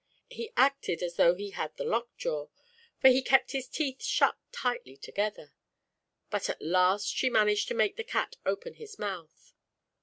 He 0.31 0.51
acted 0.57 1.03
as 1.03 1.17
though 1.17 1.35
he 1.35 1.51
had 1.51 1.77
the 1.77 1.83
lock 1.83 2.17
jaw, 2.17 2.47
for 2.99 3.09
he 3.09 3.21
kept 3.21 3.51
his 3.51 3.67
teeth 3.67 4.01
shut 4.01 4.35
tightly 4.51 4.97
together. 4.97 5.53
But 6.31 6.49
at 6.49 6.59
last 6.59 7.07
she 7.15 7.29
managed 7.29 7.67
to 7.67 7.75
make 7.75 7.97
the 7.97 8.03
cat 8.03 8.35
open 8.43 8.73
his 8.73 8.97
mouth. 8.97 9.53